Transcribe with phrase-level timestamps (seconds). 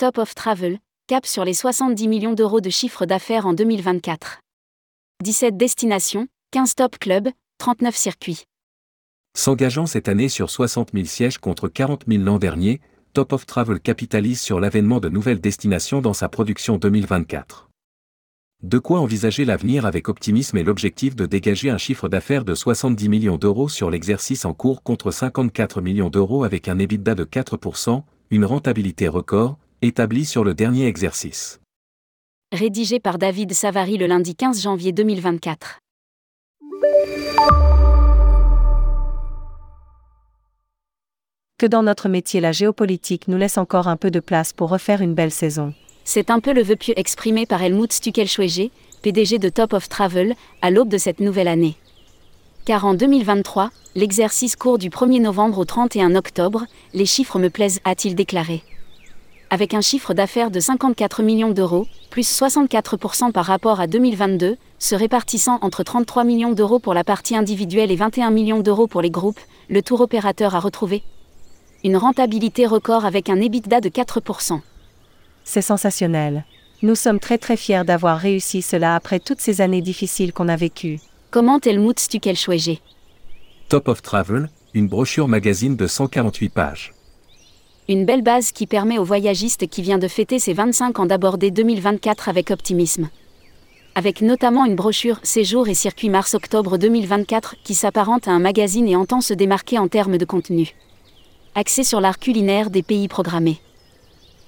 [0.00, 4.40] Top of Travel, cap sur les 70 millions d'euros de chiffre d'affaires en 2024.
[5.22, 8.44] 17 destinations, 15 top clubs, 39 circuits.
[9.36, 12.80] S'engageant cette année sur 60 000 sièges contre 40 000 l'an dernier,
[13.12, 17.68] Top of Travel capitalise sur l'avènement de nouvelles destinations dans sa production 2024.
[18.62, 23.10] De quoi envisager l'avenir avec optimisme et l'objectif de dégager un chiffre d'affaires de 70
[23.10, 28.02] millions d'euros sur l'exercice en cours contre 54 millions d'euros avec un EBITDA de 4%,
[28.30, 31.58] une rentabilité record, établie sur le dernier exercice.
[32.52, 35.78] Rédigé par David Savary le lundi 15 janvier 2024.
[41.58, 45.00] Que dans notre métier la géopolitique nous laisse encore un peu de place pour refaire
[45.00, 45.72] une belle saison.
[46.04, 48.70] C'est un peu le vœu pieux exprimé par Helmut Stuckelschwege,
[49.02, 51.76] PDG de Top of Travel, à l'aube de cette nouvelle année.
[52.66, 57.80] Car en 2023, l'exercice court du 1er novembre au 31 octobre, les chiffres me plaisent,
[57.84, 58.62] a-t-il déclaré.
[59.52, 64.94] Avec un chiffre d'affaires de 54 millions d'euros, plus 64% par rapport à 2022, se
[64.94, 69.10] répartissant entre 33 millions d'euros pour la partie individuelle et 21 millions d'euros pour les
[69.10, 71.02] groupes, le tour opérateur a retrouvé
[71.82, 74.60] une rentabilité record avec un EBITDA de 4%.
[75.44, 76.44] C'est sensationnel.
[76.82, 80.56] Nous sommes très très fiers d'avoir réussi cela après toutes ces années difficiles qu'on a
[80.56, 81.00] vécues.
[81.30, 82.78] Comment Helmut Stuckelschwege
[83.68, 86.92] Top of Travel, une brochure magazine de 148 pages.
[87.88, 91.50] Une belle base qui permet au voyagiste qui vient de fêter ses 25 ans d'aborder
[91.50, 93.08] 2024 avec optimisme.
[93.96, 98.94] Avec notamment une brochure Séjour et circuit mars-octobre 2024 qui s'apparente à un magazine et
[98.94, 100.74] entend se démarquer en termes de contenu.
[101.56, 103.58] Axé sur l'art culinaire des pays programmés.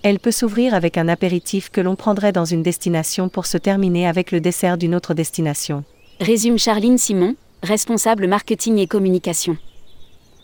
[0.05, 4.07] Elle peut s'ouvrir avec un apéritif que l'on prendrait dans une destination pour se terminer
[4.07, 5.85] avec le dessert d'une autre destination.
[6.21, 9.57] Résume Charline Simon, responsable marketing et communication.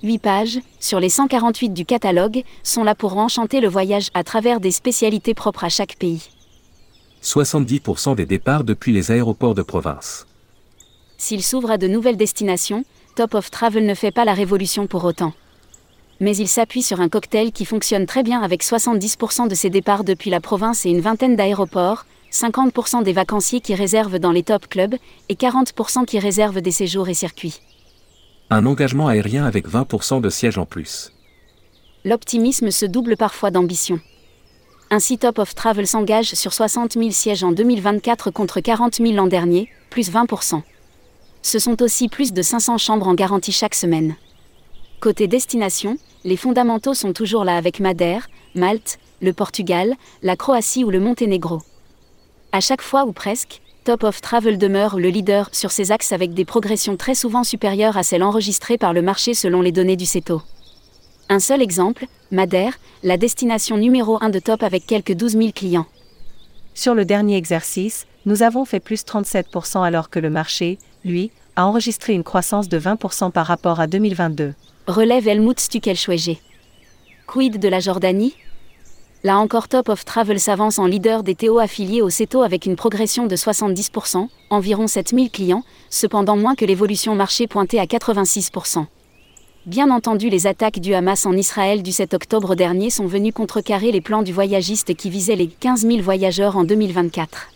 [0.03, 4.61] 8 pages, sur les 148 du catalogue, sont là pour enchanter le voyage à travers
[4.61, 6.29] des spécialités propres à chaque pays.
[7.23, 10.27] 70% des départs depuis les aéroports de province.
[11.17, 12.85] S'il s'ouvre à de nouvelles destinations,
[13.17, 15.33] Top of Travel ne fait pas la révolution pour autant.
[16.21, 20.05] Mais il s'appuie sur un cocktail qui fonctionne très bien avec 70% de ses départs
[20.05, 24.69] depuis la province et une vingtaine d'aéroports, 50% des vacanciers qui réservent dans les top
[24.69, 24.95] clubs
[25.29, 27.61] et 40% qui réservent des séjours et circuits.
[28.51, 31.13] Un engagement aérien avec 20% de sièges en plus.
[32.07, 34.01] L'optimisme se double parfois d'ambition.
[34.91, 39.27] Ainsi Top of Travel s'engage sur 60 000 sièges en 2024 contre 40 000 l'an
[39.27, 40.63] dernier, plus 20%.
[41.43, 44.17] Ce sont aussi plus de 500 chambres en garantie chaque semaine.
[45.01, 50.91] Côté destination, les fondamentaux sont toujours là avec Madère, Malte, le Portugal, la Croatie ou
[50.91, 51.61] le Monténégro.
[52.53, 56.35] À chaque fois ou presque, Top of Travel demeure le leader sur ces axes avec
[56.35, 60.05] des progressions très souvent supérieures à celles enregistrées par le marché selon les données du
[60.05, 60.43] CETO.
[61.31, 65.87] Un seul exemple, Madère, la destination numéro 1 de Top avec quelques 12 000 clients.
[66.75, 71.65] Sur le dernier exercice, nous avons fait plus 37% alors que le marché, lui, a
[71.65, 74.53] enregistré une croissance de 20% par rapport à 2022.
[74.87, 76.37] Relève Helmut Stuckelschwege.
[77.27, 78.35] Quid de la Jordanie?
[79.25, 82.77] Là encore Top of Travel s'avance en leader des TO affiliés au CETO avec une
[82.77, 88.87] progression de 70%, environ 7000 clients, cependant moins que l'évolution marché pointée à 86%.
[89.67, 93.91] Bien entendu, les attaques du Hamas en Israël du 7 octobre dernier sont venues contrecarrer
[93.91, 97.49] les plans du voyagiste qui visait les 15 000 voyageurs en 2024.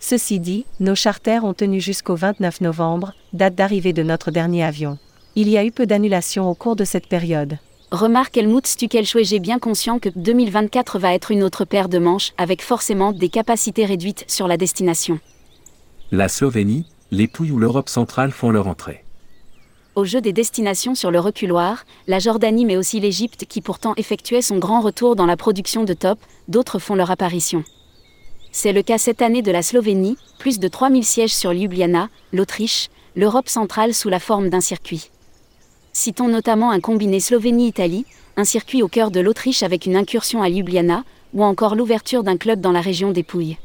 [0.00, 4.98] Ceci dit, nos charters ont tenu jusqu'au 29 novembre, date d'arrivée de notre dernier avion.
[5.34, 7.56] Il y a eu peu d'annulations au cours de cette période.
[7.94, 12.60] Remarque Helmut Stuckelschwege bien conscient que 2024 va être une autre paire de manches avec
[12.60, 15.20] forcément des capacités réduites sur la destination.
[16.10, 19.04] La Slovénie, les Pouilles ou l'Europe centrale font leur entrée.
[19.94, 24.42] Au jeu des destinations sur le reculoir, la Jordanie mais aussi l'Égypte qui pourtant effectuait
[24.42, 26.18] son grand retour dans la production de top,
[26.48, 27.62] d'autres font leur apparition.
[28.50, 32.88] C'est le cas cette année de la Slovénie, plus de 3000 sièges sur Ljubljana, l'Autriche,
[33.14, 35.10] l'Europe centrale sous la forme d'un circuit.
[35.96, 38.04] Citons notamment un combiné Slovénie-Italie,
[38.36, 42.36] un circuit au cœur de l'Autriche avec une incursion à Ljubljana, ou encore l'ouverture d'un
[42.36, 43.58] club dans la région des Pouilles.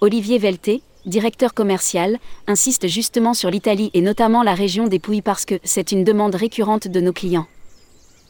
[0.00, 2.18] Olivier Velté, directeur commercial,
[2.48, 6.34] insiste justement sur l'Italie et notamment la région des Pouilles parce que c'est une demande
[6.34, 7.46] récurrente de nos clients.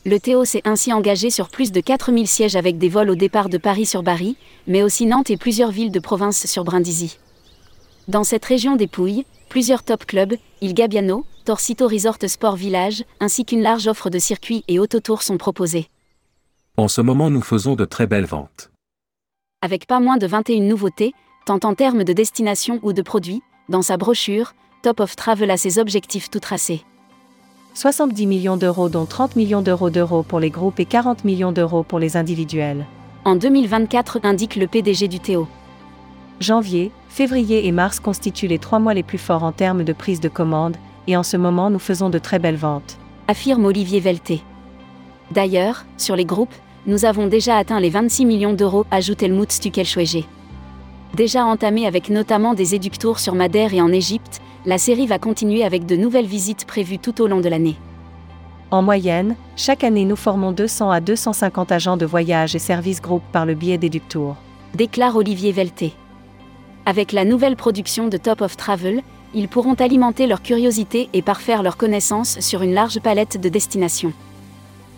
[0.05, 3.49] Le Théo s'est ainsi engagé sur plus de 4000 sièges avec des vols au départ
[3.49, 4.37] de Paris sur Bari,
[4.67, 7.17] mais aussi Nantes et plusieurs villes de province sur Brindisi.
[8.07, 13.45] Dans cette région des Pouilles, plusieurs top clubs, Il Gabbiano, Torcito Resort Sport Village, ainsi
[13.45, 15.89] qu'une large offre de circuits et autotours sont proposés.
[16.79, 18.71] En ce moment, nous faisons de très belles ventes.
[19.61, 21.13] Avec pas moins de 21 nouveautés,
[21.45, 25.59] tant en termes de destination ou de produits, dans sa brochure, Top of Travel a
[25.59, 26.83] ses objectifs tout tracés.
[27.75, 31.83] 70 millions d'euros dont 30 millions d'euros d'euros pour les groupes et 40 millions d'euros
[31.83, 32.87] pour les individuels.
[33.27, 35.47] en 2024, indique le PDG du Théo.
[36.41, 40.21] Janvier, février et mars constituent les trois mois les plus forts en termes de prise
[40.21, 40.77] de commande,
[41.07, 42.99] et en ce moment nous faisons de très belles ventes.
[43.29, 44.43] Affirme Olivier Velté.
[45.31, 46.55] D'ailleurs, sur les groupes,
[46.87, 50.25] nous avons déjà atteint les 26 millions d'euros, ajoute Helmut Stuckelschwege.
[51.15, 55.65] Déjà entamé avec notamment des éductours sur Madère et en Égypte, la série va continuer
[55.65, 57.77] avec de nouvelles visites prévues tout au long de l'année.
[58.71, 63.23] En moyenne, chaque année nous formons 200 à 250 agents de voyage et services groupes
[63.31, 64.37] par le biais d'Éductours.
[64.75, 65.93] Déclare Olivier Velté.
[66.85, 69.03] Avec la nouvelle production de Top of Travel,
[69.35, 74.13] ils pourront alimenter leur curiosité et parfaire leurs connaissances sur une large palette de destinations.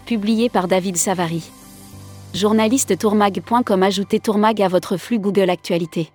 [0.05, 1.51] Publié par David Savary.
[2.35, 6.11] Journaliste tourmag.com Ajoutez Tourmag à votre flux Google Actualité.